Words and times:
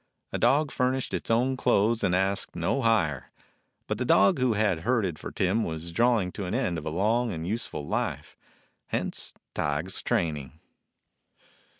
A 0.33 0.39
dog 0.39 0.71
furnished 0.71 1.13
its 1.13 1.29
own 1.29 1.55
clothes 1.55 2.03
and 2.03 2.15
asked 2.15 2.55
no 2.55 2.81
hire. 2.81 3.31
But 3.85 3.99
the 3.99 4.03
dog 4.03 4.39
who 4.39 4.53
had 4.53 4.79
herded 4.79 5.19
for 5.19 5.31
Tim 5.31 5.63
was 5.63 5.91
drawing 5.91 6.31
to 6.31 6.49
the 6.49 6.57
end 6.57 6.79
of 6.79 6.87
a 6.87 6.89
long 6.89 7.31
and 7.31 7.47
useful 7.47 7.85
life; 7.87 8.35
hence 8.87 9.35
Tige's 9.55 10.01
training. 10.01 10.53